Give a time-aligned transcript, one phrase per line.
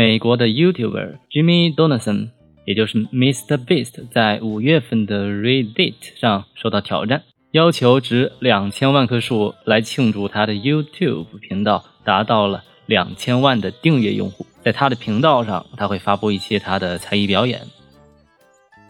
[0.00, 2.30] 美国的 YouTuber Jimmy Donaldson，
[2.64, 3.58] 也就是 Mr.
[3.58, 14.46] Beast，在五月份的 Reddit 上受到挑战，要求值两千万棵树来庆祝他的 YouTube 频道达到了两千万的订阅用户。
[14.64, 17.60] 在他的频道上，他会发布一些他的才艺表演。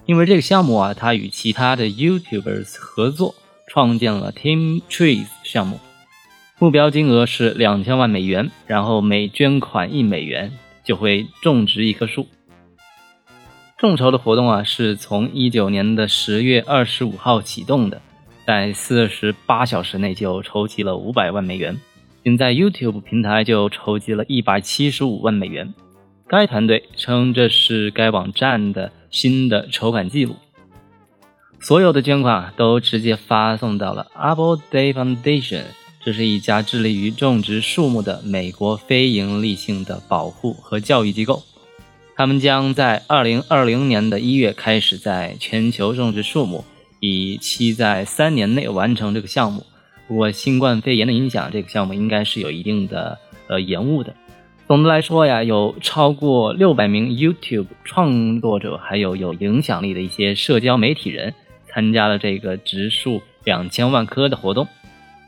[0.06, 3.34] 因为这个项目啊，他与其他的 YouTubers 合作，
[3.66, 5.80] 创建了 Team Trees 项目，
[6.60, 10.52] 目标金额是两千万美元，然后每捐款一美元
[10.84, 12.26] 就会种植一棵树。
[13.78, 18.02] 众筹的活动啊，是从一九年的十月二十五号启动的，
[18.46, 21.80] 在四十八小时内就筹集了五百万美元。
[22.22, 25.72] 仅在 YouTube 平台就筹集了一百七十五万美元。
[26.28, 30.36] 该团队称这是该网站的新的筹款记录。
[31.58, 35.64] 所有的捐款都直接发送到了 Apple Day Foundation，
[36.02, 41.42] 这是一家致力于种植树木的美国非营利性的保护和教育机构。
[42.16, 46.64] 他们将在二零二零年的一月开始在全球种植树木，
[47.00, 49.66] 以期在三年内完成这个项目。
[50.08, 54.14] 不过，新冠肺炎的影响，这个项目应该是有一定的呃延误的。
[54.66, 61.34] 总的来说呀，有超过六百名 YouTube 创作者，还有有影响力的一些社交媒体人
[61.68, 64.66] 参加了这个植树两千万棵的活动。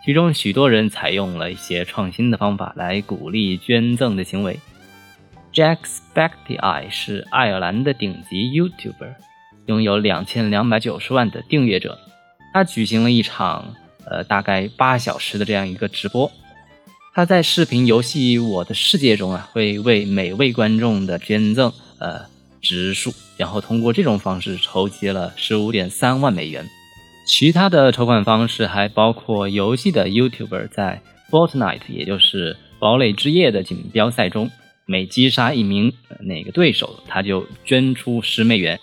[0.04, 4.58] 其中许多人采用了一些创新的方法来鼓励捐赠的行为。
[5.52, 9.14] Jack Specty 是爱尔兰的顶级 YouTuber，
[9.66, 11.98] 拥有两千两百九十万的订阅者。
[12.52, 13.74] 他举行了一场。
[14.04, 16.30] 呃，大概八小时的这样一个直播，
[17.14, 22.22] 他在视频游戏《我的世界》中啊，会为每位观众的捐赠呃
[22.60, 26.68] 植树，然后通过这种方式筹集了十五点三万美元。
[27.24, 34.50] 其他的筹款方式还包括游戏的 YouTuber 在 Fortnite，也就是堡垒之夜的锦标赛中，
[34.86, 38.78] 每击杀一名哪个对手，他就捐出十美元，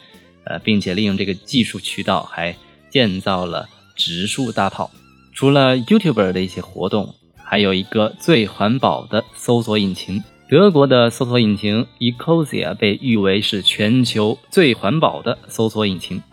[0.45, 2.55] 呃，并且利用这个技术渠道还
[2.89, 4.89] 建造了植树大炮。
[5.33, 7.13] 除了 YouTuber 的一些活动，
[7.43, 10.23] 还有一个最环保的搜索引擎。
[10.49, 16.23] 德国的搜索引擎 Ecosia 被誉为是全球最环保的搜索引擎，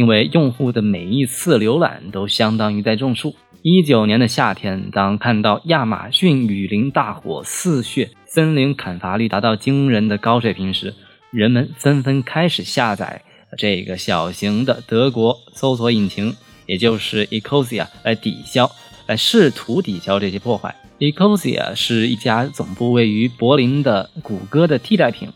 [0.00, 3.36] 因为用户的每一次浏览都相当于在种树。
[3.60, 10.94] 一九年的夏天，当看到亚马逊雨林大火肆虐，森林砍伐率达到惊人的高水平时，
[11.30, 13.20] 人们纷纷开始下载
[13.58, 16.34] 这个小型的德国搜索引擎。
[16.64, 18.70] 也就是 Ecosia 来抵消，
[19.06, 20.74] 来试图抵消这些破坏。
[20.98, 25.28] Ecosia 是一家总部位于柏林的谷歌的替代品。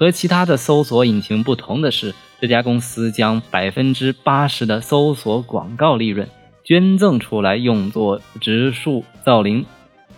[0.00, 6.26] 和其他的搜索引擎不同的是，这家公司将百分之八十的搜索广告利润
[6.64, 9.66] 捐赠出来，用作植树造林，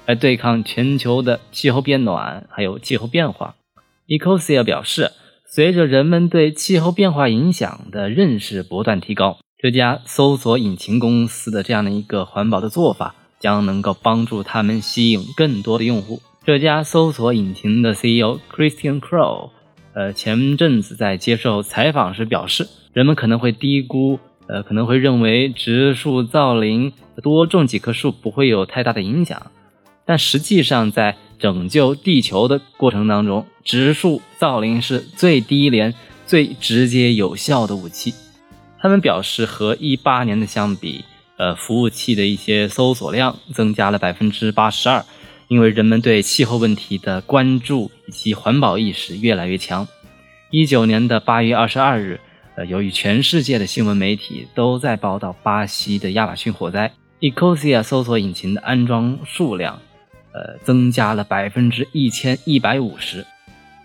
[0.07, 3.57] 来对抗全球的气候变暖还有气候变化。
[4.07, 5.11] Ecosia 表示，
[5.49, 9.39] 随着人们对气候变化影响的认识不断提高。
[9.59, 16.23] 这家搜索引擎公司的这样的一个环保的做法，将能够帮助他们吸引更多的用户。
[16.45, 19.51] 这家搜索引擎的 CEO Christian Crow，
[19.95, 26.93] 呃，前阵子在接受采访时表示，人们可能会低估，呃，可能会认为植树造林
[27.23, 29.51] 多种几棵树不会有太大的影响，
[30.07, 35.93] 但实际上在拯救地球的过程当中，植树造林是最低廉、
[36.27, 38.15] 最直接有效的武器。
[38.81, 41.05] 他们表示，和一八年的相比，
[41.37, 45.05] 呃，服务器的一些搜索量增加了百分之八十二，
[45.53, 49.87] 因为人们对气候问题的关注以及环保意识越来越强。
[50.49, 52.19] 一九年的八月二十二日，
[52.55, 59.79] 呃，由于全世界的新闻媒体都在报道巴西的亚马逊火灾，Ecosia 搜索引擎的安装数量，
[60.33, 63.27] 呃，增加了百分之一千一百五十。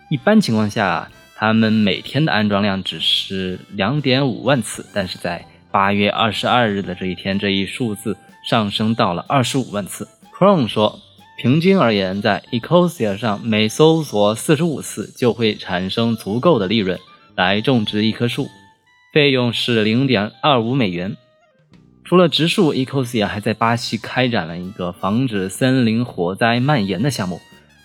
[0.09, 1.09] 一般情况下。
[1.39, 10.07] 他们每天的安装量只是两点五万次，但是在八月二十二日的这一天，这一数字上升到了二十五万次。
[10.33, 11.00] Chrome 说，
[11.38, 17.00] 平均而言，在 Ecosia 上每搜索四十五次就会产生足够的利润
[17.36, 18.50] 来种植一棵树，
[19.13, 21.16] 费用是零点二五美元。
[22.04, 27.40] 除了植树，Ecosia 还在巴西开展了一个防止森林火灾蔓延的项目。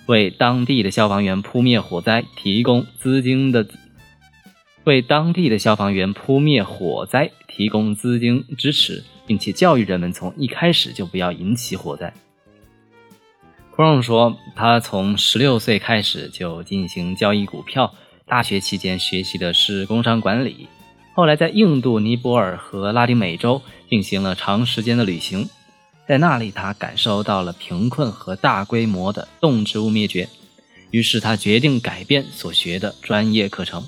[0.07, 3.67] 为当地的消防员扑灭火灾提供资金的，
[4.85, 12.13] 为当地的消防员扑灭火灾提供资金支持，并且教育人们从一开始就不要引起火灾。
[13.75, 17.95] 库隆说，他从十六岁开始就进行交易股票，
[18.27, 20.69] 大学期间学习的是工商管理，
[21.15, 25.49] 后来在印度、尼泊尔和拉丁美洲进行了长时间的旅行。
[26.07, 30.29] 在那里，他感受到了贫困和大规模的动植物灭绝。
[30.91, 33.83] 于是他决定改变所学的专业课程。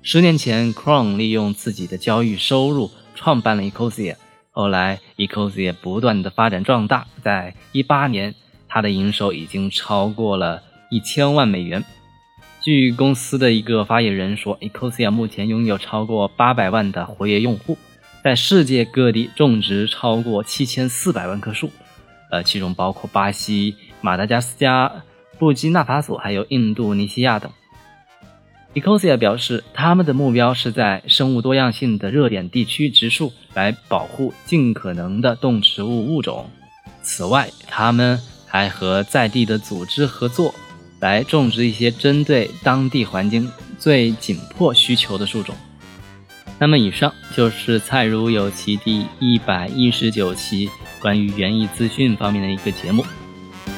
[0.00, 4.14] 十年前，Crown 利用自己的交易收入创办了 Ecosia，
[4.52, 8.36] 后来 Ecosia 不断的发展壮大，在一八年，
[8.76, 11.82] 它的营收已经超过了一千万美元。
[12.60, 17.78] 据公司的一个发言人说，Ecosia 目前拥有超过八百万的活跃用户，
[18.22, 21.70] 在世界各地种植超过七千四百万棵树，
[22.30, 24.92] 呃，其中包括巴西、马达加斯加、
[25.38, 27.50] 布基纳法索还有印度尼西亚等。
[28.74, 36.50] Ecosia 表示，他们的目标是在生物多样性的热点地区植树，来保护尽可能的动植物物种。
[37.00, 40.54] 此外，他们还和在地的组织合作。
[40.98, 45.54] 来种植一些针对当地环境最紧迫需求的树种。
[46.58, 53.04] 那么，以上就是蔡如有其第一百一十九期关于园艺资讯方面的一个节目。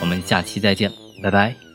[0.00, 1.67] 我们下期再见，拜拜。